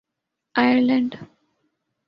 Ireland 0.55 1.11